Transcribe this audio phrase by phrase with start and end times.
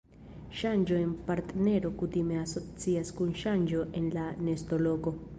[0.59, 5.15] Ŝanĝo en partnero kutime asocias kun ŝanĝo en la nestoloko.